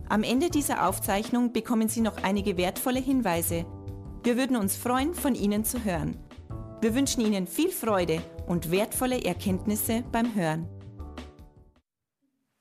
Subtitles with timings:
[0.07, 3.65] Am Ende dieser Aufzeichnung bekommen Sie noch einige wertvolle Hinweise.
[4.23, 6.19] Wir würden uns freuen, von Ihnen zu hören.
[6.83, 10.69] Wir wünschen Ihnen viel Freude und wertvolle Erkenntnisse beim Hören.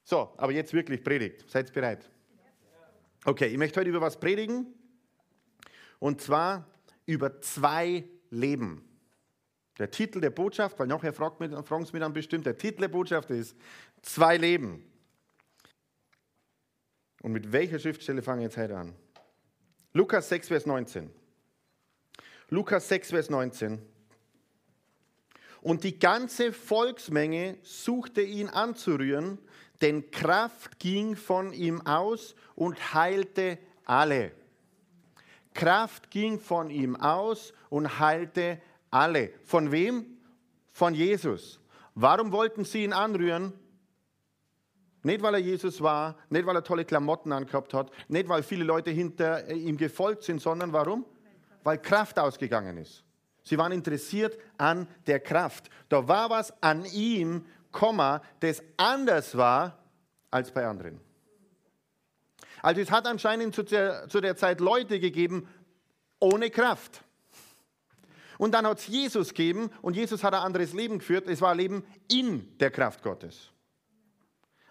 [0.05, 1.49] So, aber jetzt wirklich Predigt.
[1.49, 2.09] Seid bereit?
[3.25, 4.73] Okay, ich möchte heute über was predigen.
[6.01, 6.67] Und zwar
[7.05, 8.83] über zwei Leben.
[9.77, 12.81] Der Titel der Botschaft, weil nachher fragt mich, fragen Sie mich dann bestimmt, der Titel
[12.81, 13.55] der Botschaft ist
[14.01, 14.83] Zwei Leben.
[17.21, 18.95] Und mit welcher Schriftstelle fange ich jetzt heute an?
[19.93, 21.11] Lukas 6, Vers 19.
[22.49, 23.79] Lukas 6, Vers 19.
[25.61, 29.37] Und die ganze Volksmenge suchte ihn anzurühren,
[29.81, 34.31] denn Kraft ging von ihm aus und heilte alle.
[35.53, 39.31] Kraft ging von ihm aus und heilte alle.
[39.43, 40.05] Von wem?
[40.71, 41.59] Von Jesus.
[41.95, 43.53] Warum wollten sie ihn anrühren?
[45.03, 48.63] Nicht, weil er Jesus war, nicht, weil er tolle Klamotten angehabt hat, nicht, weil viele
[48.63, 51.05] Leute hinter ihm gefolgt sind, sondern warum?
[51.63, 53.03] Weil Kraft ausgegangen ist.
[53.43, 55.69] Sie waren interessiert an der Kraft.
[55.89, 57.45] Da war was an ihm,
[58.39, 59.79] das anders war
[60.29, 60.99] als bei anderen.
[62.61, 65.47] Also es hat anscheinend zu der, zu der Zeit Leute gegeben
[66.19, 67.03] ohne Kraft.
[68.37, 71.27] Und dann hat es Jesus gegeben und Jesus hat ein anderes Leben geführt.
[71.27, 73.51] Es war ein Leben in der Kraft Gottes.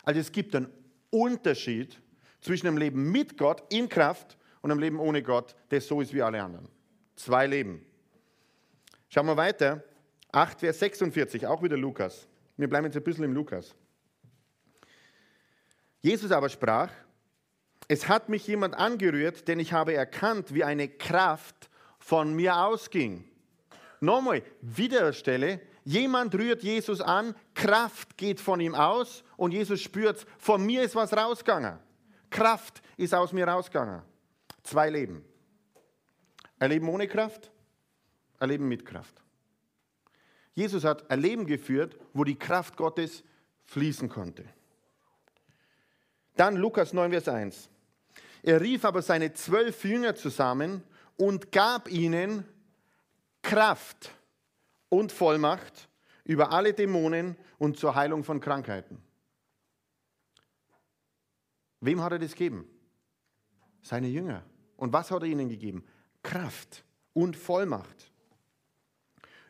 [0.03, 0.69] Also es gibt einen
[1.11, 2.01] Unterschied
[2.41, 6.13] zwischen einem Leben mit Gott in Kraft und einem Leben ohne Gott, das so ist
[6.13, 6.69] wie alle anderen.
[7.17, 7.85] Zwei Leben.
[9.09, 9.83] Schauen wir weiter.
[10.33, 12.29] 8, Vers 46, auch wieder Lukas.
[12.57, 13.75] Wir bleiben jetzt ein bisschen im Lukas.
[16.03, 16.91] Jesus aber sprach,
[17.91, 23.31] es hat mich jemand angerührt, denn ich habe erkannt, wie eine Kraft von mir ausging
[24.01, 25.61] Nochmal, Widerstelle.
[25.85, 30.95] Jemand rührt Jesus an, Kraft geht von ihm aus und Jesus spürt, von mir ist
[30.95, 31.79] was rausgegangen.
[32.31, 34.03] Kraft ist aus mir rausgegangen.
[34.63, 35.25] Zwei Leben.
[36.59, 37.51] Ein Leben ohne Kraft,
[38.39, 39.23] ein Leben mit Kraft.
[40.55, 43.25] Jesus hat ein Leben geführt, wo die Kraft Gottes
[43.65, 44.45] fließen konnte.
[46.37, 47.71] Dann Lukas 9, Vers 1.
[48.43, 50.83] Er rief aber seine zwölf Jünger zusammen
[51.17, 52.45] und gab ihnen
[53.43, 54.11] Kraft
[54.89, 55.89] und Vollmacht
[56.25, 59.03] über alle Dämonen und zur Heilung von Krankheiten.
[61.81, 62.67] Wem hat er das gegeben?
[63.83, 64.43] Seine Jünger.
[64.77, 65.85] Und was hat er ihnen gegeben?
[66.23, 68.11] Kraft und Vollmacht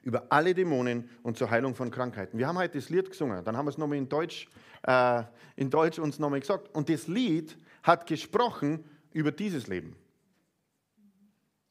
[0.03, 2.39] über alle Dämonen und zur Heilung von Krankheiten.
[2.39, 4.49] Wir haben heute das Lied gesungen, dann haben wir es nochmal in Deutsch,
[4.83, 5.23] äh,
[5.57, 6.75] in Deutsch uns nochmal gesagt.
[6.75, 9.97] Und das Lied hat gesprochen über dieses Leben.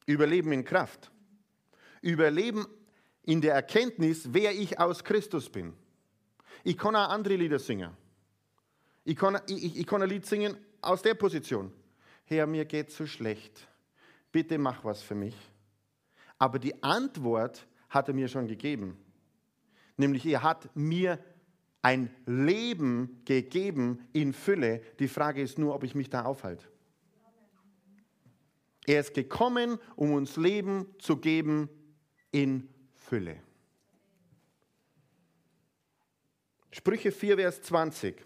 [0.05, 1.11] Über Leben in Kraft
[2.01, 2.65] überleben
[3.23, 5.73] in der Erkenntnis, wer ich aus Christus bin.
[6.63, 7.95] Ich kann auch andere Lieder singen.
[9.05, 11.71] Ich kann, ich, ich kann ein Lied singen aus der Position.
[12.25, 13.67] Herr, mir geht so schlecht.
[14.31, 15.35] Bitte mach was für mich.
[16.37, 18.97] Aber die Antwort hat er mir schon gegeben.
[19.97, 21.19] Nämlich, er hat mir
[21.81, 24.81] ein Leben gegeben in Fülle.
[24.99, 26.67] Die Frage ist nur, ob ich mich da aufhalte.
[28.85, 31.69] Er ist gekommen, um uns Leben zu geben
[32.31, 33.37] in Fülle.
[36.71, 38.25] Sprüche 4, Vers 20.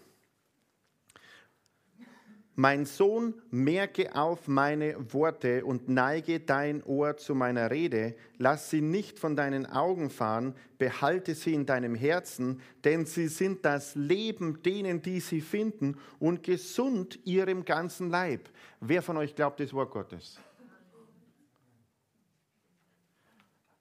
[2.56, 8.14] Mein Sohn, merke auf meine Worte und neige dein Ohr zu meiner Rede.
[8.38, 13.64] Lass sie nicht von deinen Augen fahren, behalte sie in deinem Herzen, denn sie sind
[13.64, 18.48] das Leben denen, die sie finden und gesund ihrem ganzen Leib.
[18.80, 20.38] Wer von euch glaubt das Wort Gottes?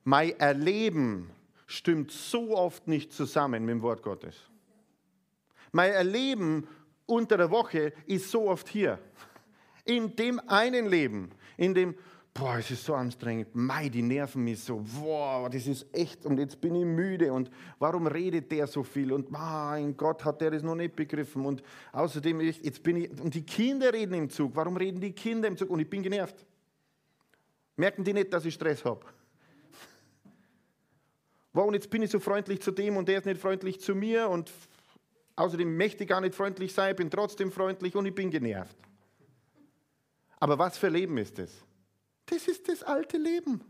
[0.04, 1.30] Mein Erleben
[1.68, 4.36] stimmt so oft nicht zusammen mit dem Wort Gottes.
[5.72, 6.68] Mein Erleben
[7.06, 9.00] unter der Woche ist so oft hier.
[9.86, 11.96] In dem einen Leben, in dem,
[12.34, 16.40] boah, es ist so anstrengend, mei, die nerven mich so, boah, das ist echt und
[16.40, 20.52] jetzt bin ich müde und warum redet der so viel und mein Gott, hat der
[20.52, 21.62] das noch nicht begriffen und
[21.92, 25.58] außerdem, jetzt bin ich, und die Kinder reden im Zug, warum reden die Kinder im
[25.58, 26.46] Zug und ich bin genervt.
[27.76, 29.06] Merken die nicht, dass ich Stress habe?
[31.54, 33.96] wow, und jetzt bin ich so freundlich zu dem und der ist nicht freundlich zu
[33.96, 34.52] mir und
[35.36, 38.76] außerdem möchte ich gar nicht freundlich sein, bin trotzdem freundlich und ich bin genervt.
[40.40, 41.52] Aber was für Leben ist das?
[42.26, 43.62] Das ist das alte Leben.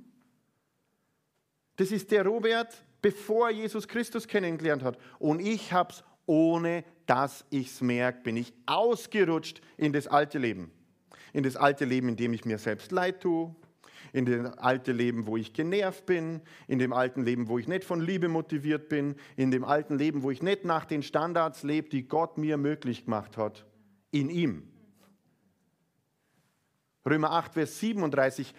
[1.75, 4.97] Das ist der Robert, bevor Jesus Christus kennengelernt hat.
[5.19, 10.37] Und ich habe es, ohne dass ich es merke, bin ich ausgerutscht in das alte
[10.37, 10.71] Leben.
[11.33, 13.53] In das alte Leben, in dem ich mir selbst leid tue,
[14.13, 17.83] in dem alten Leben, wo ich genervt bin, in dem alten Leben, wo ich nicht
[17.83, 21.89] von Liebe motiviert bin, in dem alten Leben, wo ich nicht nach den Standards lebe,
[21.89, 23.65] die Gott mir möglich gemacht hat,
[24.11, 24.69] in ihm.
[27.05, 28.53] Römer 8, Vers 37,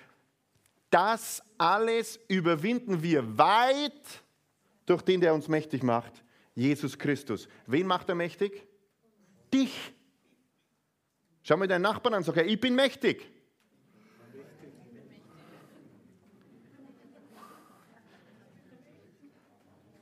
[0.91, 4.25] das alles überwinden wir weit
[4.87, 6.25] durch den, der uns mächtig macht,
[6.55, 7.49] Jesus Christus.
[7.67, 8.67] Wen macht er mächtig?
[9.53, 9.95] Dich.
[11.43, 13.31] Schau mal deinen Nachbarn an und sag, ich bin mächtig.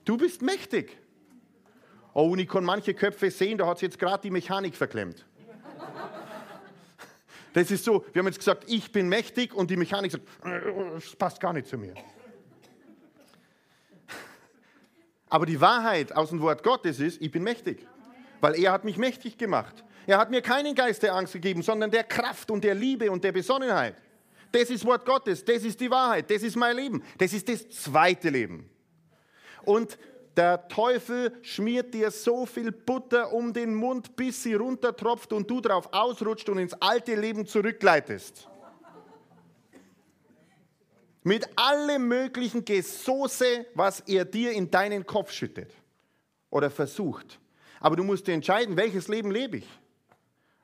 [0.04, 0.98] Du bist mächtig.
[2.14, 5.24] Oh, und ich kann manche Köpfe sehen, da hat es jetzt gerade die Mechanik verklemmt.
[7.54, 10.24] Das ist so, wir haben jetzt gesagt, ich bin mächtig und die Mechanik sagt,
[10.94, 11.94] das passt gar nicht zu mir.
[15.28, 17.86] Aber die Wahrheit aus dem Wort Gottes ist, ich bin mächtig,
[18.40, 19.84] weil er hat mich mächtig gemacht.
[20.06, 23.22] Er hat mir keinen Geist der Angst gegeben, sondern der Kraft und der Liebe und
[23.22, 23.96] der Besonnenheit.
[24.50, 27.68] Das ist Wort Gottes, das ist die Wahrheit, das ist mein Leben, das ist das
[27.70, 28.68] zweite Leben.
[29.64, 29.98] Und
[30.36, 35.60] der Teufel schmiert dir so viel Butter um den Mund, bis sie runtertropft und du
[35.60, 38.48] drauf ausrutscht und ins alte Leben zurückleitest.
[41.24, 45.70] Mit allem möglichen Gesoße, was er dir in deinen Kopf schüttet
[46.50, 47.38] oder versucht.
[47.78, 49.68] Aber du musst dir entscheiden, welches Leben lebe ich.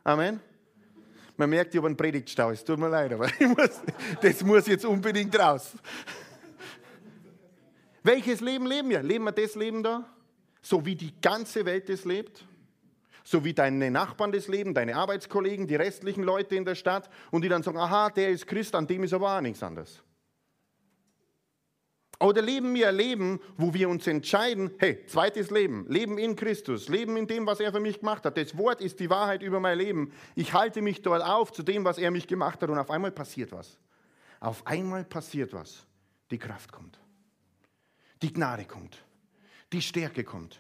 [0.02, 0.40] Amen.
[1.36, 3.80] Man merkt, ich habe einen Predigtstau, es tut mir leid, aber muss,
[4.20, 5.72] das muss jetzt unbedingt raus.
[8.08, 9.02] Welches Leben leben wir?
[9.02, 10.02] Leben wir das Leben da?
[10.62, 12.42] So wie die ganze Welt es lebt?
[13.22, 17.42] So wie deine Nachbarn das leben, deine Arbeitskollegen, die restlichen Leute in der Stadt und
[17.42, 20.02] die dann sagen, aha, der ist Christ, an dem ist aber auch nichts anderes.
[22.18, 26.88] Oder leben wir ein Leben, wo wir uns entscheiden, hey, zweites Leben, Leben in Christus,
[26.88, 28.38] Leben in dem, was er für mich gemacht hat.
[28.38, 30.14] Das Wort ist die Wahrheit über mein Leben.
[30.34, 33.12] Ich halte mich dort auf zu dem, was er mich gemacht hat und auf einmal
[33.12, 33.78] passiert was.
[34.40, 35.84] Auf einmal passiert was.
[36.30, 36.98] Die Kraft kommt.
[38.22, 39.04] Die Gnade kommt.
[39.72, 40.58] Die Stärke kommt.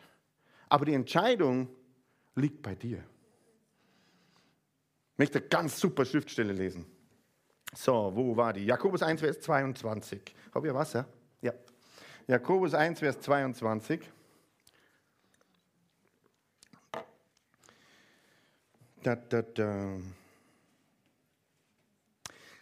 [0.68, 1.68] Aber die Entscheidung
[2.34, 2.98] liegt bei dir.
[5.12, 6.86] Ich möchte ganz super Schriftstelle lesen.
[7.74, 8.64] So, wo war die?
[8.64, 10.20] Jakobus 1, Vers 22.
[10.54, 11.06] Habe ich Wasser?
[11.42, 11.52] Ja.
[12.26, 14.00] Jakobus 1, Vers 22.
[19.02, 19.96] Da, da, da.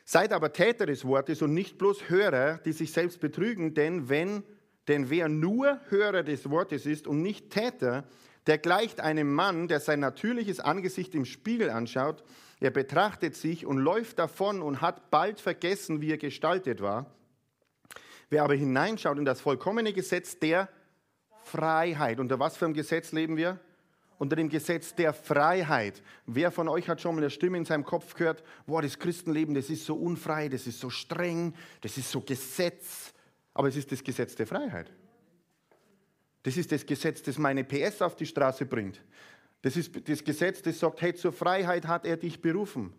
[0.05, 4.45] Seid aber Täter des Wortes und nicht bloß Hörer, die sich selbst betrügen, denn wenn
[4.89, 8.05] denn wer nur Hörer des Wortes ist und nicht Täter,
[8.47, 12.23] der gleicht einem Mann, der sein natürliches Angesicht im Spiegel anschaut.
[12.61, 17.07] Er betrachtet sich und läuft davon und hat bald vergessen, wie er gestaltet war.
[18.31, 20.69] Wer aber hineinschaut in das vollkommene Gesetz der
[21.43, 22.19] Freiheit.
[22.19, 23.61] Unter was für einem Gesetz leben wir?
[24.19, 26.03] Unter dem Gesetz der Freiheit.
[26.27, 29.55] Wer von euch hat schon mal eine Stimme in seinem Kopf gehört, boah, das Christenleben,
[29.55, 33.13] das ist so unfrei, das ist so streng, das ist so Gesetz.
[33.57, 34.93] Aber es ist das Gesetz der Freiheit.
[36.43, 39.01] Das ist das Gesetz, das meine PS auf die Straße bringt.
[39.63, 42.93] Das ist das Gesetz, das sagt, hey, zur Freiheit hat er dich berufen.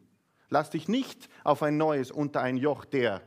[0.50, 3.22] Lass dich nicht auf ein neues unter ein Joch der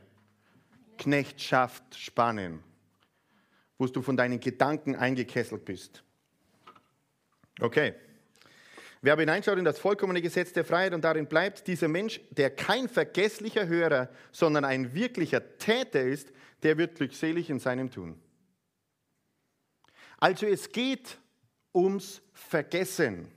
[0.97, 2.61] Knechtschaft spannen,
[3.77, 6.03] wo du von deinen Gedanken eingekesselt bist.
[7.61, 7.93] Okay.
[9.01, 12.49] Wer aber hineinschaut in das vollkommene Gesetz der Freiheit und darin bleibt, dieser Mensch, der
[12.49, 16.33] kein vergesslicher Hörer, sondern ein wirklicher Täter ist,
[16.63, 18.19] der wird glückselig in seinem Tun.
[20.17, 21.17] Also es geht
[21.73, 23.27] ums Vergessen.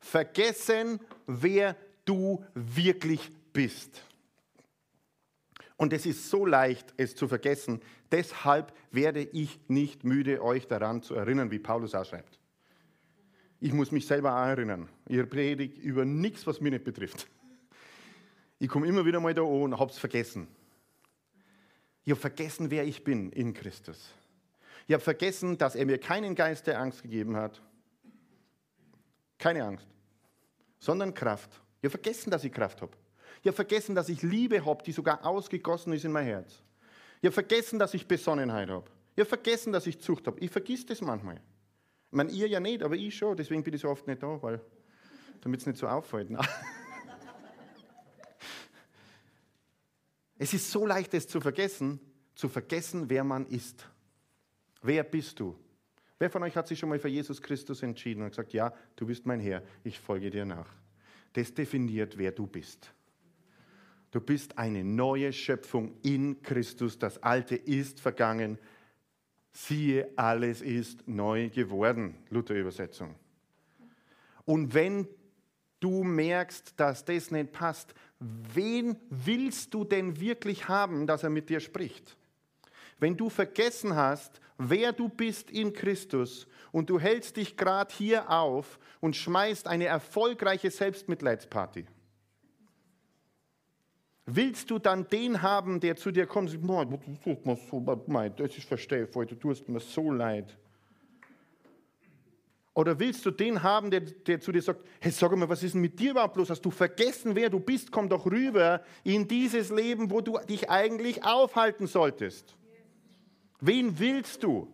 [0.00, 4.02] Vergessen, wer du wirklich bist.
[5.76, 7.80] Und es ist so leicht, es zu vergessen.
[8.10, 12.38] Deshalb werde ich nicht müde, euch daran zu erinnern, wie Paulus auch schreibt.
[13.60, 14.88] Ich muss mich selber auch erinnern.
[15.08, 17.28] Ihr predigt über nichts, was mich nicht betrifft.
[18.58, 20.48] Ich komme immer wieder mal da und habe es vergessen.
[22.08, 24.14] Ich habe vergessen, wer ich bin in Christus.
[24.86, 27.60] Ich habe vergessen, dass er mir keinen Geist der Angst gegeben hat.
[29.36, 29.86] Keine Angst,
[30.78, 31.50] sondern Kraft.
[31.82, 32.92] Ich habe vergessen, dass ich Kraft habe.
[33.42, 36.62] Ich habe vergessen, dass ich Liebe habe, die sogar ausgegossen ist in mein Herz.
[37.20, 38.86] Ich habe vergessen, dass ich Besonnenheit habe.
[39.14, 40.40] Ich habe vergessen, dass ich Zucht habe.
[40.40, 41.34] Ich vergiss das manchmal.
[41.36, 43.36] Ich meine, ihr ja nicht, aber ich schon.
[43.36, 44.62] Deswegen bin ich so oft nicht da, weil
[45.42, 46.30] damit es nicht so auffällt.
[50.38, 52.00] es ist so leicht, es zu vergessen,
[52.34, 53.88] zu vergessen, wer man ist.
[54.82, 55.58] Wer bist du?
[56.18, 59.06] Wer von euch hat sich schon mal für Jesus Christus entschieden und gesagt, ja, du
[59.06, 60.72] bist mein Herr, ich folge dir nach?
[61.32, 62.92] Das definiert, wer du bist.
[64.10, 66.98] Du bist eine neue Schöpfung in Christus.
[66.98, 68.58] Das Alte ist vergangen.
[69.52, 72.16] Siehe, alles ist neu geworden.
[72.30, 73.14] Luther-Übersetzung.
[74.44, 75.06] Und wenn
[75.80, 81.48] du merkst, dass das nicht passt, wen willst du denn wirklich haben, dass er mit
[81.48, 82.16] dir spricht?
[82.98, 88.30] Wenn du vergessen hast, wer du bist in Christus und du hältst dich gerade hier
[88.30, 91.86] auf und schmeißt eine erfolgreiche Selbstmitleidsparty,
[94.26, 99.34] willst du dann den haben, der zu dir kommt und sagt, das ist verstehe, du
[99.36, 100.58] tust mir so leid.
[102.78, 105.74] Oder willst du den haben, der, der, zu dir sagt, hey, sag mal, was ist
[105.74, 106.48] denn mit dir überhaupt los?
[106.48, 107.90] Hast du vergessen, wer du bist?
[107.90, 112.56] Komm doch rüber in dieses Leben, wo du dich eigentlich aufhalten solltest.
[113.58, 114.72] Wen willst du?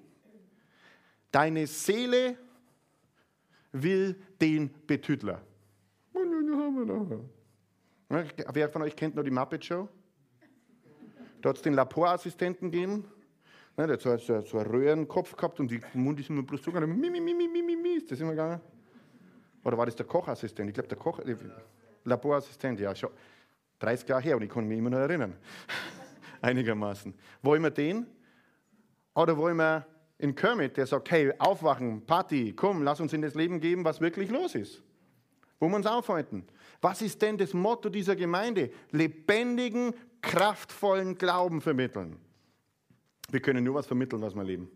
[1.31, 2.37] Deine Seele
[3.73, 5.41] will den Betüdler.
[8.53, 9.89] Wer von euch kennt noch die Muppet Show?
[11.41, 13.07] Da hat es den Laborassistenten gegeben
[13.77, 16.71] Ne, der hat so, so einen Röhrenkopf gehabt und die Mund ist immer bloß so
[16.71, 16.99] gegangen.
[16.99, 18.61] Mi, mi, mi, mi, mi, mi, ist das immer gegangen?
[19.65, 20.69] Oder war das der Kochassistent?
[20.69, 21.37] Ich glaube, der Koch, äh,
[22.05, 23.11] Laborassistent, ja, schon
[23.81, 25.35] 30 Jahre her und ich kann mich immer noch erinnern.
[26.41, 27.15] Einigermaßen.
[27.43, 28.07] Wollen wir den?
[29.15, 29.87] Oder wollen wir
[30.19, 34.01] in Kermit, der sagt, hey, aufwachen, Party, komm, lass uns in das Leben geben, was
[34.01, 34.83] wirklich los ist.
[35.59, 36.45] Wo wir uns aufhalten.
[36.81, 38.71] Was ist denn das Motto dieser Gemeinde?
[38.91, 42.17] Lebendigen, kraftvollen Glauben vermitteln.
[43.31, 44.71] Wir können nur was vermitteln, was wir leben.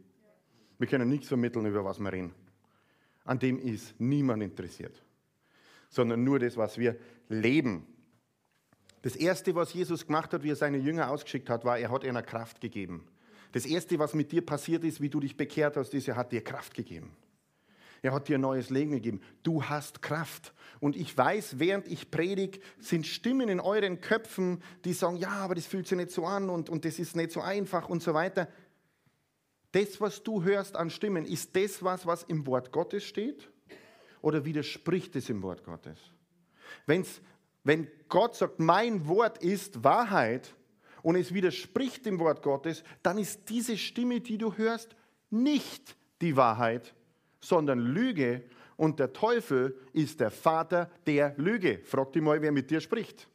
[0.79, 2.33] Wir können nichts vermitteln, über was wir reden.
[3.25, 5.03] An dem ist niemand interessiert,
[5.91, 6.97] sondern nur das, was wir
[7.29, 7.87] leben.
[9.03, 12.05] Das Erste, was Jesus gemacht hat, wie er seine Jünger ausgeschickt hat, war, er hat
[12.05, 13.07] ihnen Kraft gegeben.
[13.53, 16.33] Das Erste, was mit dir passiert ist, wie du dich bekehrt hast, ist, er hat
[16.33, 17.17] dir Kraft gegeben.
[18.03, 19.21] Er hat dir ein neues Leben gegeben.
[19.43, 20.53] Du hast Kraft.
[20.81, 25.55] Und ich weiß, während ich predige, sind Stimmen in euren Köpfen, die sagen, ja, aber
[25.55, 28.15] das fühlt sich nicht so an und, und das ist nicht so einfach und so
[28.15, 28.49] weiter.
[29.73, 33.51] Das, was du hörst an Stimmen, ist das was, was im Wort Gottes steht?
[34.23, 35.99] Oder widerspricht es im Wort Gottes?
[36.87, 37.21] Wenn's,
[37.65, 40.55] wenn Gott sagt, mein Wort ist Wahrheit
[41.03, 44.97] und es widerspricht dem Wort Gottes, dann ist diese Stimme, die du hörst,
[45.31, 46.95] nicht die Wahrheit,
[47.41, 48.45] sondern Lüge.
[48.77, 51.81] Und der Teufel ist der Vater der Lüge.
[51.85, 53.29] Frag dich mal, wer mit dir spricht.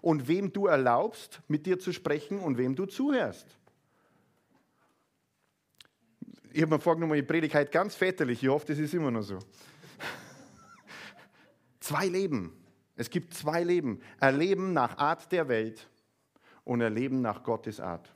[0.00, 3.46] Und wem du erlaubst, mit dir zu sprechen und wem du zuhörst.
[6.52, 8.42] Ich habe mir vorgenommen, ich predige heute ganz väterlich.
[8.42, 9.38] Ich hoffe, das ist immer noch so.
[11.80, 12.52] zwei Leben.
[12.96, 14.00] Es gibt zwei Leben.
[14.18, 15.88] Ein Leben nach Art der Welt
[16.64, 18.12] und ein Leben nach Gottes Art.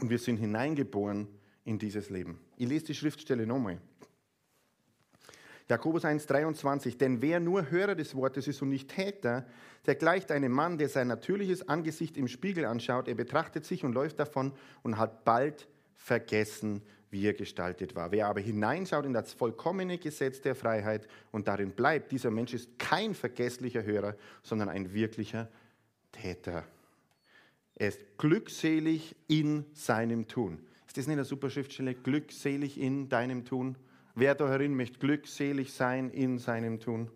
[0.00, 1.28] Und wir sind hineingeboren
[1.64, 2.40] in dieses Leben.
[2.56, 3.80] Ich lese die Schriftstelle nochmal.
[5.70, 9.46] Jakobus 1,23, denn wer nur Hörer des Wortes ist und nicht Täter,
[9.86, 13.92] der gleicht einem Mann, der sein natürliches Angesicht im Spiegel anschaut, er betrachtet sich und
[13.92, 18.10] läuft davon und hat bald vergessen, wie er gestaltet war.
[18.10, 22.78] Wer aber hineinschaut in das vollkommene Gesetz der Freiheit und darin bleibt, dieser Mensch ist
[22.78, 25.48] kein vergesslicher Hörer, sondern ein wirklicher
[26.10, 26.64] Täter.
[27.76, 30.58] Er ist glückselig in seinem Tun.
[30.88, 31.94] Ist das nicht eine super Schriftstelle?
[31.94, 33.76] Glückselig in deinem Tun?
[34.20, 37.10] Wer da herin möchte glückselig sein in seinem Tun?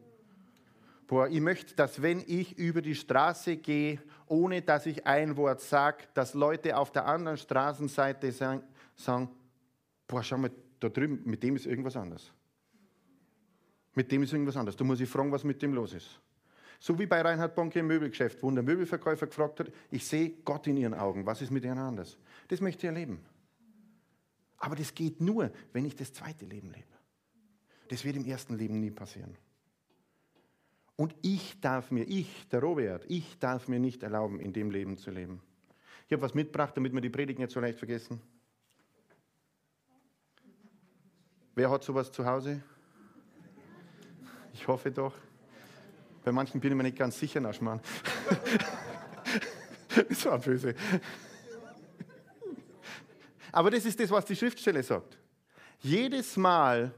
[1.07, 5.61] Boah, ich möchte, dass wenn ich über die Straße gehe, ohne dass ich ein Wort
[5.61, 8.63] sage, dass Leute auf der anderen Straßenseite sagen,
[8.97, 9.29] sagen
[10.09, 12.33] boah, schau mal, da drüben, mit dem ist irgendwas anders.
[13.93, 14.75] Mit dem ist irgendwas anders.
[14.75, 16.19] Da muss ich fragen, was mit dem los ist.
[16.81, 20.67] So wie bei Reinhard Bonke im Möbelgeschäft, wo der Möbelverkäufer gefragt hat, ich sehe Gott
[20.69, 22.17] in ihren Augen, was ist mit ihnen anders?
[22.49, 23.21] Das möchte ich erleben.
[24.57, 26.94] Aber das geht nur, wenn ich das zweite Leben lebe.
[27.89, 29.37] Das wird im ersten Leben nie passieren.
[30.97, 34.97] Und ich darf mir, ich, der Robert, ich darf mir nicht erlauben, in dem Leben
[34.97, 35.43] zu leben.
[36.07, 38.21] Ich habe was mitgebracht, damit wir die Predigt nicht so leicht vergessen.
[41.55, 42.63] Wer hat sowas zu Hause?
[44.53, 45.15] Ich hoffe doch.
[46.25, 47.81] Bei manchen bin ich mir nicht ganz sicher, Naschmann.
[50.09, 50.75] das war böse.
[53.53, 55.19] Aber das ist das, was die Schriftstelle sagt.
[55.81, 56.93] Jedes Mal,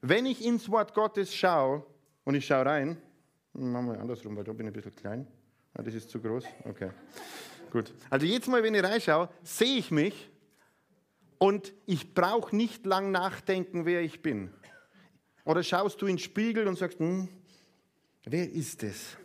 [0.00, 1.84] wenn ich ins Wort Gottes schaue
[2.24, 2.96] und ich schaue rein,
[3.52, 5.26] machen wir andersrum, weil da bin ich ein bisschen klein.
[5.74, 6.44] Ah, das ist zu groß.
[6.64, 6.90] Okay.
[7.70, 7.92] Gut.
[8.08, 10.30] Also jedes Mal, wenn ich reinschaue, sehe ich mich
[11.38, 14.50] und ich brauche nicht lang nachdenken, wer ich bin.
[15.44, 17.28] Oder schaust du in den Spiegel und sagst, hm,
[18.24, 19.16] wer ist es?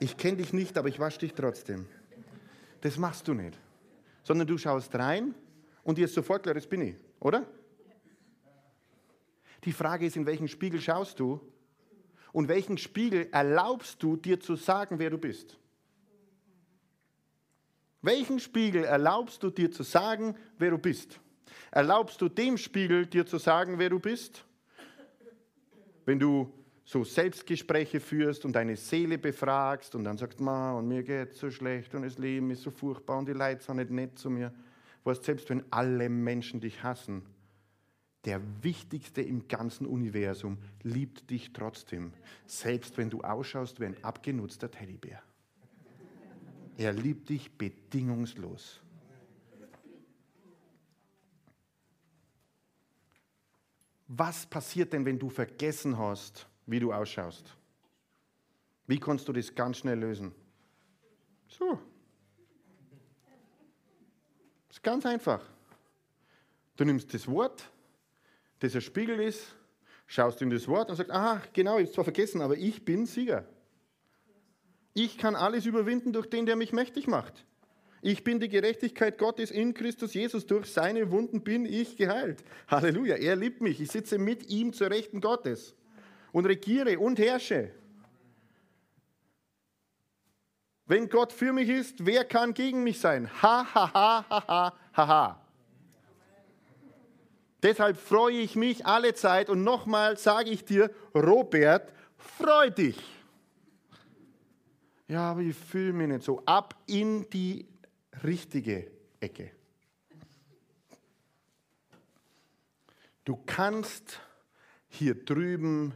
[0.00, 1.86] Ich kenne dich nicht, aber ich wasche dich trotzdem.
[2.80, 3.58] Das machst du nicht
[4.28, 5.34] sondern du schaust rein
[5.82, 7.46] und dir ist sofort klar, das bin ich, oder?
[9.64, 11.40] Die Frage ist, in welchen Spiegel schaust du
[12.32, 15.58] und welchen Spiegel erlaubst du dir zu sagen, wer du bist?
[18.00, 21.18] Welchen Spiegel erlaubst du dir zu sagen, wer du bist?
[21.70, 24.44] Erlaubst du dem Spiegel dir zu sagen, wer du bist?
[26.04, 26.52] Wenn du
[26.84, 31.38] so Selbstgespräche führst und deine Seele befragst und dann sagst, Ma, und mir geht es
[31.38, 34.30] so schlecht und das Leben ist so furchtbar und die Leute sind nicht nett zu
[34.30, 34.54] mir.
[35.04, 37.26] Weißt, selbst wenn alle Menschen dich hassen,
[38.24, 42.12] der Wichtigste im ganzen Universum liebt dich trotzdem,
[42.46, 45.22] selbst wenn du ausschaust wie ein abgenutzter Teddybär.
[46.76, 48.80] Er liebt dich bedingungslos.
[54.08, 57.54] Was passiert denn, wenn du vergessen hast, wie du ausschaust?
[58.86, 60.34] Wie kannst du das ganz schnell lösen?
[61.46, 61.78] So.
[64.68, 65.44] Das ist ganz einfach.
[66.76, 67.70] Du nimmst das Wort,
[68.60, 69.42] das ein Spiegel ist,
[70.06, 72.84] schaust in das Wort und sagst, aha, genau, ich habe es zwar vergessen, aber ich
[72.84, 73.44] bin Sieger.
[74.94, 77.44] Ich kann alles überwinden durch den, der mich mächtig macht.
[78.00, 80.46] Ich bin die Gerechtigkeit Gottes in Christus Jesus.
[80.46, 82.44] Durch seine Wunden bin ich geheilt.
[82.68, 83.16] Halleluja.
[83.16, 83.80] Er liebt mich.
[83.80, 85.74] Ich sitze mit ihm zur Rechten Gottes
[86.32, 87.72] und regiere und herrsche.
[90.86, 93.28] Wenn Gott für mich ist, wer kann gegen mich sein?
[93.42, 95.47] Ha, ha, ha, ha, ha, ha, ha.
[97.62, 102.98] Deshalb freue ich mich alle Zeit und nochmal sage ich dir, Robert, freu dich.
[105.08, 106.42] Ja, aber ich fühle mich nicht so.
[106.44, 107.66] Ab in die
[108.22, 109.50] richtige Ecke.
[113.24, 114.20] Du kannst
[114.88, 115.94] hier drüben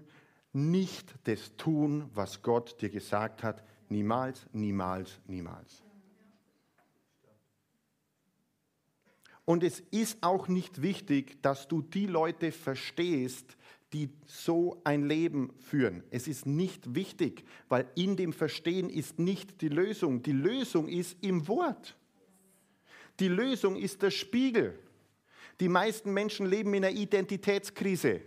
[0.53, 3.63] nicht das tun, was Gott dir gesagt hat.
[3.89, 5.83] Niemals, niemals, niemals.
[9.45, 13.57] Und es ist auch nicht wichtig, dass du die Leute verstehst,
[13.93, 16.03] die so ein Leben führen.
[16.11, 20.23] Es ist nicht wichtig, weil in dem Verstehen ist nicht die Lösung.
[20.23, 21.97] Die Lösung ist im Wort.
[23.21, 24.79] Die Lösung ist der Spiegel.
[25.61, 28.23] Die meisten Menschen leben in einer Identitätskrise.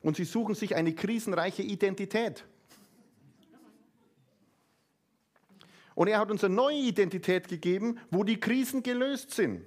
[0.00, 2.44] Und sie suchen sich eine krisenreiche Identität.
[5.96, 9.64] Und er hat uns eine neue Identität gegeben, wo die Krisen gelöst sind.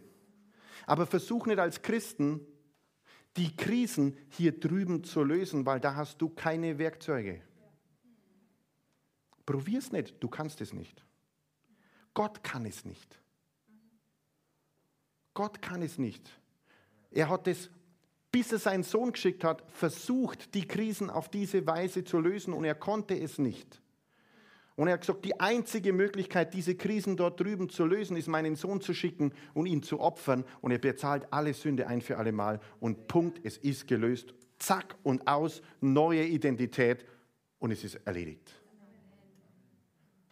[0.86, 2.46] Aber versuch nicht als Christen,
[3.36, 7.42] die Krisen hier drüben zu lösen, weil da hast du keine Werkzeuge.
[9.44, 11.04] Probier es nicht, du kannst es nicht.
[12.14, 13.20] Gott kann es nicht.
[15.34, 16.30] Gott kann es nicht.
[17.10, 17.72] Er hat es,
[18.32, 22.66] bis er seinen Sohn geschickt hat, versucht, die Krisen auf diese Weise zu lösen und
[22.66, 23.82] er konnte es nicht.
[24.80, 28.56] Und er hat gesagt, die einzige Möglichkeit, diese Krisen dort drüben zu lösen, ist, meinen
[28.56, 30.46] Sohn zu schicken und ihn zu opfern.
[30.62, 32.60] Und er bezahlt alle Sünde ein für alle Mal.
[32.80, 34.34] Und Punkt, es ist gelöst.
[34.58, 37.06] Zack und aus, neue Identität
[37.60, 38.52] und es ist erledigt.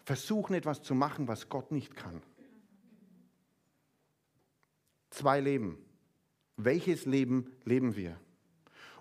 [0.05, 2.21] Versuch nicht, was zu machen, was Gott nicht kann
[5.17, 5.77] zwei Leben.
[6.55, 8.19] Welches Leben leben wir?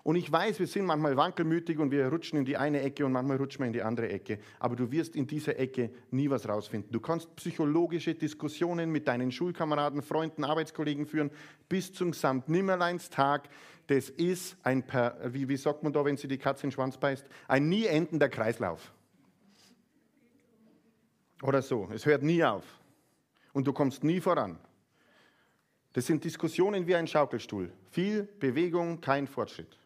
[0.07, 3.11] Und ich weiß, wir sind manchmal wankelmütig und wir rutschen in die eine Ecke und
[3.11, 4.39] manchmal rutschen wir in die andere Ecke.
[4.57, 6.93] Aber du wirst in dieser Ecke nie was rausfinden.
[6.93, 11.29] Du kannst psychologische Diskussionen mit deinen Schulkameraden, Freunden, Arbeitskollegen führen
[11.67, 13.49] bis zum Samt-Nimmerleins-Tag.
[13.87, 14.81] Das ist ein,
[15.25, 17.85] wie, wie sagt man da, wenn sie die Katze in den Schwanz beißt, ein nie
[17.85, 18.93] endender Kreislauf.
[21.43, 21.89] Oder so.
[21.93, 22.63] Es hört nie auf.
[23.51, 24.57] Und du kommst nie voran.
[25.91, 27.73] Das sind Diskussionen wie ein Schaukelstuhl.
[27.91, 29.77] Viel Bewegung, kein Fortschritt.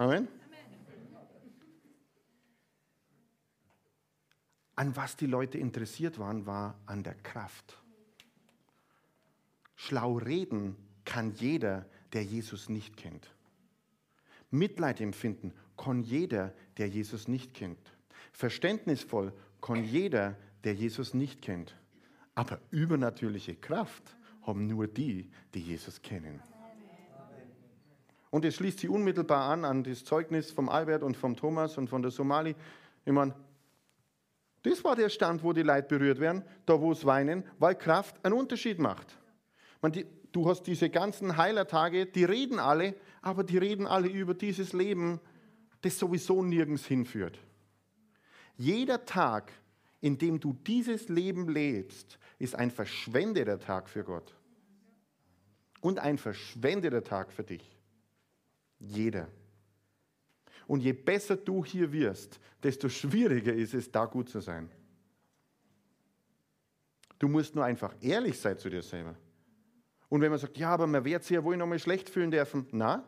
[0.00, 0.28] Amen.
[4.74, 7.82] An was die Leute interessiert waren, war an der Kraft.
[9.76, 11.84] Schlau reden kann jeder,
[12.14, 13.28] der Jesus nicht kennt.
[14.50, 17.92] Mitleid empfinden kann jeder, der Jesus nicht kennt.
[18.32, 20.34] Verständnisvoll kann jeder,
[20.64, 21.76] der Jesus nicht kennt.
[22.34, 26.40] Aber übernatürliche Kraft haben nur die, die Jesus kennen.
[28.30, 31.88] Und es schließt sich unmittelbar an an das Zeugnis vom Albert und vom Thomas und
[31.88, 32.54] von der Somali.
[33.04, 33.34] Ich meine,
[34.62, 38.24] das war der Stand, wo die Leute berührt werden, da wo es weinen, weil Kraft
[38.24, 39.18] einen Unterschied macht.
[39.80, 44.34] Meine, die, du hast diese ganzen Heilertage, die reden alle, aber die reden alle über
[44.34, 45.18] dieses Leben,
[45.80, 47.38] das sowieso nirgends hinführt.
[48.56, 49.50] Jeder Tag,
[50.00, 54.34] in dem du dieses Leben lebst, ist ein verschwendeter Tag für Gott.
[55.80, 57.79] Und ein verschwendeter Tag für dich.
[58.80, 59.28] Jeder.
[60.66, 64.70] Und je besser du hier wirst, desto schwieriger ist es, da gut zu sein.
[67.18, 69.14] Du musst nur einfach ehrlich sein zu dir selber.
[70.08, 72.66] Und wenn man sagt, ja, aber man wird sich ja wohl nochmal schlecht fühlen dürfen,
[72.72, 73.04] na?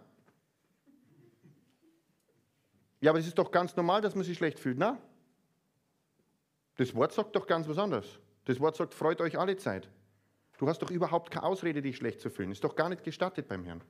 [3.00, 5.00] Ja, aber es ist doch ganz normal, dass man sich schlecht fühlt, na?
[6.76, 8.18] Das Wort sagt doch ganz was anderes.
[8.44, 9.88] Das Wort sagt, freut euch alle Zeit.
[10.58, 12.52] Du hast doch überhaupt keine Ausrede, dich schlecht zu fühlen.
[12.52, 13.82] Ist doch gar nicht gestattet beim Herrn.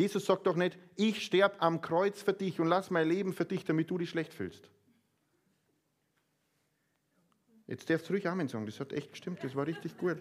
[0.00, 3.44] Jesus sagt doch nicht, ich sterbe am Kreuz für dich und lass mein Leben für
[3.44, 4.70] dich, damit du dich schlecht fühlst.
[7.66, 10.16] Jetzt darfst du ruhig Amen sagen, das hat echt gestimmt, das war richtig gut.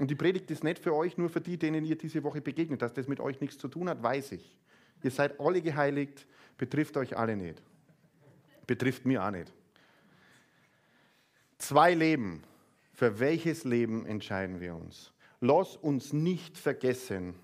[0.00, 2.82] Und die Predigt ist nicht für euch, nur für die, denen ihr diese Woche begegnet.
[2.82, 4.58] Dass das mit euch nichts zu tun hat, weiß ich.
[5.04, 7.62] Ihr seid alle geheiligt, betrifft euch alle nicht.
[8.66, 9.52] Betrifft mir auch nicht.
[11.58, 12.42] Zwei Leben.
[12.94, 15.12] Für welches Leben entscheiden wir uns?
[15.40, 17.36] Lass uns nicht vergessen,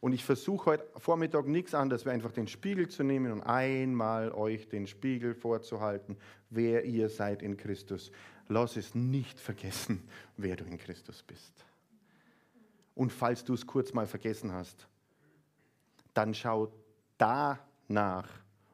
[0.00, 4.32] und ich versuche heute Vormittag nichts anderes, wie einfach den Spiegel zu nehmen und einmal
[4.32, 6.16] euch den Spiegel vorzuhalten,
[6.48, 8.10] wer ihr seid in Christus.
[8.48, 10.08] Lass es nicht vergessen,
[10.38, 11.52] wer du in Christus bist.
[12.94, 14.88] Und falls du es kurz mal vergessen hast,
[16.14, 16.72] dann schau
[17.18, 18.28] da nach,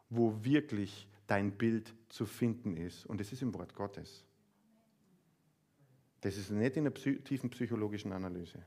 [0.09, 3.05] wo wirklich dein Bild zu finden ist.
[3.05, 4.25] Und es ist im Wort Gottes.
[6.21, 8.63] Das ist nicht in der tiefen psychologischen Analyse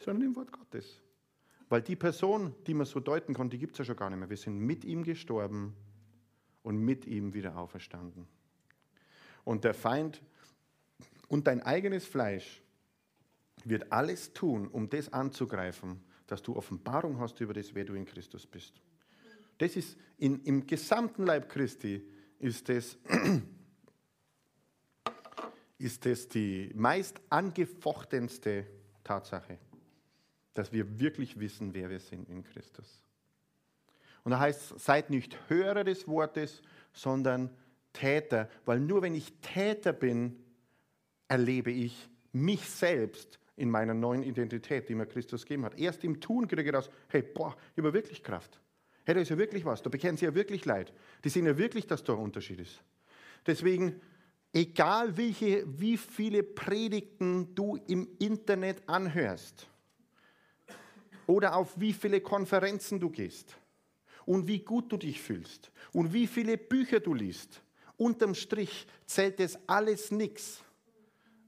[0.00, 1.00] sondern im Wort Gottes.
[1.68, 4.18] Weil die Person, die man so deuten kann, die gibt es ja schon gar nicht
[4.18, 4.28] mehr.
[4.28, 5.76] Wir sind mit ihm gestorben
[6.62, 8.26] und mit ihm wieder auferstanden.
[9.44, 10.20] Und der Feind
[11.28, 12.60] und dein eigenes Fleisch
[13.64, 18.04] wird alles tun, um das anzugreifen, dass du Offenbarung hast über das, wer du in
[18.04, 18.80] Christus bist.
[19.58, 22.02] Das ist in, im gesamten Leib Christi
[22.38, 22.98] ist das,
[25.78, 28.66] ist das die meist angefochtenste
[29.04, 29.58] Tatsache
[30.60, 33.02] dass wir wirklich wissen, wer wir sind in Christus.
[34.24, 36.60] Und da heißt, seid nicht Hörer des Wortes,
[36.92, 37.48] sondern
[37.94, 40.36] Täter, weil nur wenn ich Täter bin,
[41.28, 45.78] erlebe ich mich selbst in meiner neuen Identität, die mir Christus gegeben hat.
[45.78, 48.60] Erst im Tun kriege ich raus, hey, boah, ich habe wirklich Kraft.
[49.04, 50.92] Hey, da ist ja wirklich was, da bekennen sie ja wirklich Leid.
[51.24, 52.82] Die sehen ja wirklich, dass da ein Unterschied ist.
[53.46, 53.98] Deswegen,
[54.52, 59.69] egal welche, wie viele Predigten du im Internet anhörst,
[61.30, 63.56] oder auf wie viele Konferenzen du gehst
[64.26, 67.62] und wie gut du dich fühlst und wie viele Bücher du liest.
[67.96, 70.62] Unterm Strich zählt es alles nichts,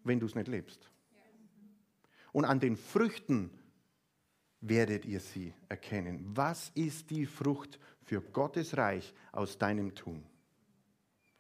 [0.05, 0.89] wenn du es nicht lebst.
[2.31, 3.51] Und an den Früchten
[4.61, 6.21] werdet ihr sie erkennen.
[6.35, 10.25] Was ist die Frucht für Gottes Reich aus deinem Tun?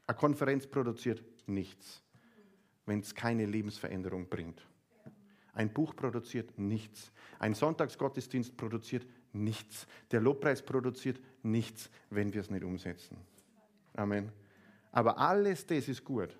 [0.07, 2.03] Eine Konferenz produziert nichts,
[2.87, 4.67] wenn es keine Lebensveränderung bringt.
[5.53, 7.13] Ein Buch produziert nichts.
[7.39, 9.87] Ein Sonntagsgottesdienst produziert nichts.
[10.11, 13.19] Der Lobpreis produziert nichts, wenn wir es nicht umsetzen.
[13.95, 14.33] Amen.
[14.91, 16.37] Aber alles das ist gut.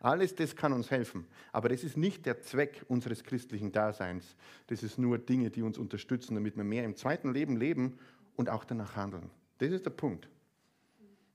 [0.00, 1.26] Alles das kann uns helfen.
[1.50, 4.36] Aber das ist nicht der Zweck unseres christlichen Daseins.
[4.66, 7.98] Das ist nur Dinge, die uns unterstützen, damit wir mehr im zweiten Leben leben
[8.36, 9.30] und auch danach handeln.
[9.58, 10.28] Das ist der Punkt.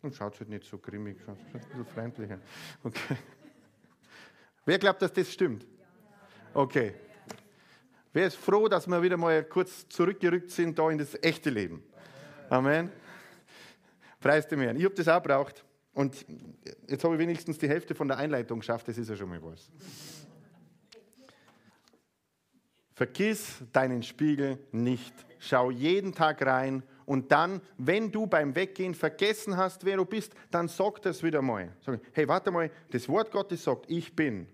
[0.03, 2.39] Und schaut halt nicht so grimmig, schaut ein bisschen freundlicher.
[2.83, 3.17] Okay.
[4.65, 5.65] Wer glaubt, dass das stimmt?
[6.53, 6.93] Okay.
[8.11, 11.83] Wer ist froh, dass wir wieder mal kurz zurückgerückt sind da in das echte Leben?
[12.49, 12.91] Amen.
[14.19, 14.75] Preis dem Herrn.
[14.75, 15.63] Ich habe das auch braucht.
[15.93, 16.25] Und
[16.87, 18.87] jetzt habe ich wenigstens die Hälfte von der Einleitung geschafft.
[18.87, 19.69] Das ist ja schon mal was.
[22.93, 25.13] Vergiss deinen Spiegel nicht.
[25.37, 26.83] Schau jeden Tag rein.
[27.05, 31.41] Und dann, wenn du beim Weggehen vergessen hast, wer du bist, dann sag das wieder
[31.41, 31.71] mal.
[31.85, 34.47] Sag, hey, warte mal, das Wort Gottes sagt, ich bin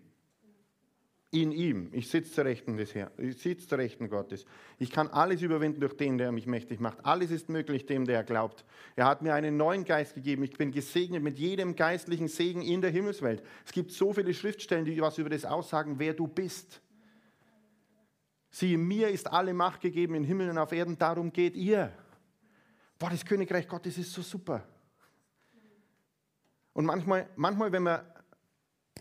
[1.32, 1.90] in ihm.
[1.92, 4.46] Ich sitze zur Rechten des Herrn, ich sitze zur Rechten Gottes.
[4.78, 7.04] Ich kann alles überwinden durch den, der mich mächtig macht.
[7.06, 8.64] Alles ist möglich dem, der glaubt.
[8.96, 10.44] Er hat mir einen neuen Geist gegeben.
[10.44, 13.44] Ich bin gesegnet mit jedem geistlichen Segen in der Himmelswelt.
[13.66, 16.82] Es gibt so viele Schriftstellen, die was über das aussagen, wer du bist.
[18.50, 21.92] Siehe, mir ist alle Macht gegeben in Himmel und auf Erden, darum geht ihr.
[22.98, 24.66] Boah, das Königreich Gottes ist so super.
[26.72, 28.15] Und manchmal, manchmal wenn wir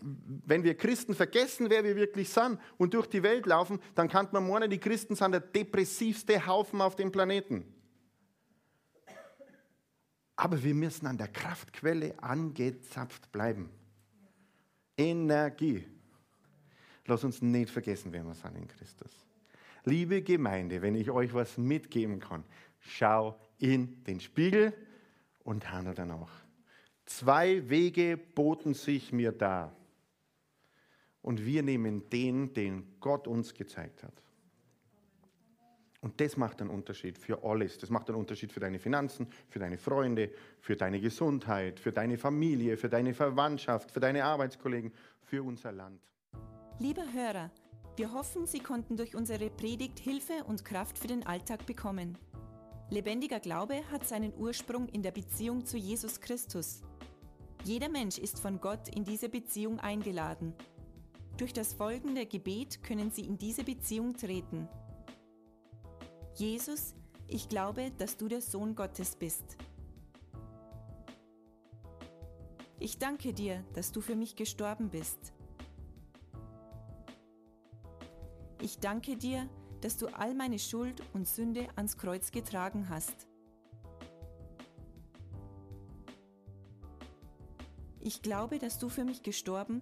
[0.01, 4.27] wenn wir Christen vergessen, wer wir wirklich sind und durch die Welt laufen, dann kann
[4.31, 7.65] man meinen, die Christen sind der depressivste Haufen auf dem Planeten.
[10.35, 13.69] Aber wir müssen an der Kraftquelle angezapft bleiben.
[14.97, 15.85] Energie.
[17.05, 19.11] Lass uns nicht vergessen, wer wir sind in Christus.
[19.85, 22.43] Liebe Gemeinde, wenn ich euch was mitgeben kann,
[22.79, 24.73] schau in den Spiegel
[25.43, 26.31] und handle danach.
[27.05, 29.75] Zwei Wege boten sich mir dar
[31.25, 34.13] und wir nehmen den, den Gott uns gezeigt hat.
[36.01, 37.79] Und das macht einen Unterschied für alles.
[37.79, 42.19] Das macht einen Unterschied für deine Finanzen, für deine Freunde, für deine Gesundheit, für deine
[42.19, 44.91] Familie, für deine Verwandtschaft, für deine Arbeitskollegen,
[45.23, 45.99] für unser Land.
[46.77, 47.49] Liebe Hörer,
[47.97, 52.19] wir hoffen, Sie konnten durch unsere Predigt Hilfe und Kraft für den Alltag bekommen.
[52.91, 56.83] Lebendiger Glaube hat seinen Ursprung in der Beziehung zu Jesus Christus.
[57.63, 60.53] Jeder Mensch ist von Gott in diese Beziehung eingeladen
[61.37, 64.67] durch das folgende Gebet können Sie in diese Beziehung treten.
[66.35, 66.95] Jesus,
[67.27, 69.57] ich glaube, dass du der Sohn Gottes bist.
[72.79, 75.33] Ich danke dir, dass du für mich gestorben bist.
[78.61, 79.49] Ich danke dir,
[79.81, 83.27] dass du all meine Schuld und Sünde ans Kreuz getragen hast.
[87.99, 89.81] Ich glaube, dass du für mich gestorben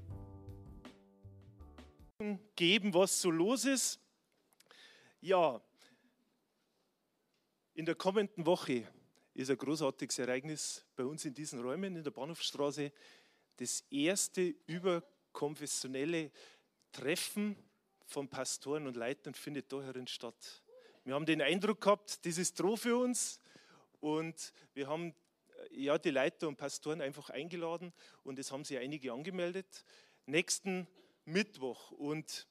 [2.55, 3.99] Geben, was so los ist.
[5.21, 5.61] Ja,
[7.73, 8.87] in der kommenden Woche
[9.33, 12.91] ist ein großartiges Ereignis bei uns in diesen Räumen in der Bahnhofstraße.
[13.57, 16.31] Das erste überkonfessionelle
[16.91, 17.55] Treffen
[18.05, 20.63] von Pastoren und Leitern findet da herin statt.
[21.03, 23.39] Wir haben den Eindruck gehabt, das ist Droh für uns
[23.99, 25.15] und wir haben
[25.71, 29.85] äh, ja, die Leiter und Pastoren einfach eingeladen und es haben sich einige angemeldet.
[30.25, 30.87] Nächsten
[31.25, 32.47] Mittwoch und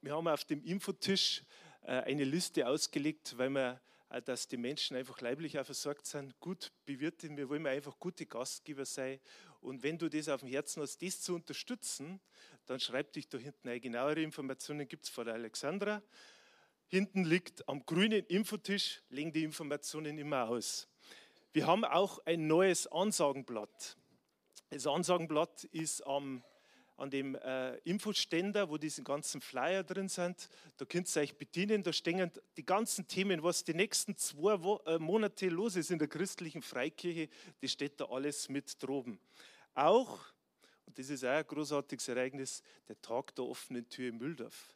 [0.00, 1.44] wir haben auf dem Infotisch
[1.82, 3.80] äh, eine Liste ausgelegt, weil wir
[4.12, 7.36] äh, dass die Menschen einfach leiblich auch versorgt sind, gut bewirtet.
[7.36, 9.18] Wir wollen einfach gute Gastgeber sein.
[9.60, 12.20] Und wenn du das auf dem Herzen hast, das zu unterstützen,
[12.66, 13.80] dann schreib dich da hinten ein.
[13.80, 16.02] Genauere Informationen gibt es von der Alexandra.
[16.88, 20.88] Hinten liegt am grünen Infotisch, legen die Informationen immer aus.
[21.54, 23.96] Wir haben auch ein neues Ansagenblatt.
[24.68, 26.44] Das Ansagenblatt ist am
[27.02, 30.48] an dem äh, Infoständer, wo diese ganzen Flyer drin sind.
[30.76, 31.82] Da könnt ihr euch bedienen.
[31.82, 35.98] Da stehen die ganzen Themen, was die nächsten zwei Wo äh, Monate los ist in
[35.98, 37.28] der christlichen Freikirche,
[37.60, 39.18] das steht da alles mit droben.
[39.74, 40.20] Auch,
[40.86, 44.72] und das ist auch ein großartiges Ereignis, der Tag der offenen Tür in Mühldorf.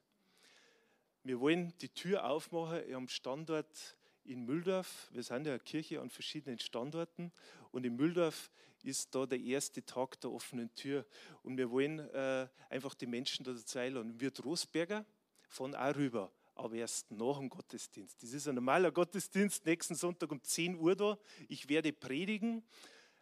[1.22, 5.08] Wir wollen die Tür aufmachen am Standort in Mühldorf.
[5.12, 7.30] Wir sind ja eine Kirche an verschiedenen Standorten
[7.70, 8.50] und in Mühldorf
[8.86, 11.04] ist da der erste Tag der offenen Tür
[11.42, 14.18] und wir wollen äh, einfach die Menschen da dazu einladen.
[14.20, 15.04] Wir Rosberger
[15.48, 18.22] von auch rüber, aber erst nach dem Gottesdienst.
[18.22, 21.18] Das ist ein normaler Gottesdienst, nächsten Sonntag um 10 Uhr da.
[21.48, 22.62] Ich werde predigen.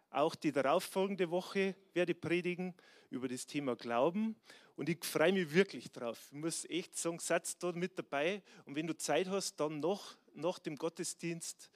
[0.09, 2.73] Auch die darauffolgende Woche werde ich predigen
[3.09, 4.35] über das Thema Glauben.
[4.75, 6.19] Und ich freue mich wirklich drauf.
[6.31, 8.41] Ich muss echt sagen, Satz da mit dabei.
[8.65, 11.69] Und wenn du Zeit hast, dann noch nach dem Gottesdienst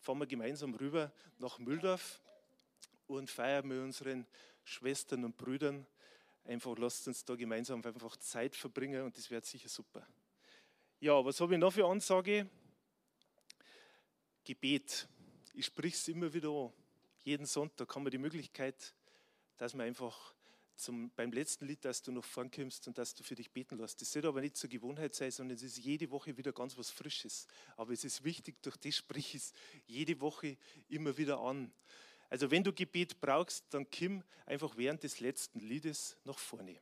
[0.00, 2.21] fahren wir gemeinsam rüber nach Mühldorf
[3.18, 4.26] und feiern mit unseren
[4.64, 5.86] Schwestern und Brüdern.
[6.44, 10.06] Einfach lasst uns da gemeinsam einfach Zeit verbringen und das wird sicher super.
[11.00, 12.48] Ja, was habe ich noch für Ansage?
[14.44, 15.08] Gebet.
[15.54, 16.72] Ich spreche es immer wieder an.
[17.24, 18.94] Jeden Sonntag haben wir die Möglichkeit,
[19.56, 20.34] dass wir einfach
[20.76, 24.00] zum, beim letzten Lied, dass du noch vorkommst und dass du für dich beten lässt.
[24.00, 26.90] Das soll aber nicht zur Gewohnheit sein, sondern es ist jede Woche wieder ganz was
[26.90, 27.46] Frisches.
[27.76, 29.52] Aber es ist wichtig, durch das sprich es
[29.86, 30.56] jede Woche
[30.88, 31.72] immer wieder an.
[32.32, 36.80] Also wenn du Gebet brauchst, dann komm einfach während des letzten Liedes nach vorne.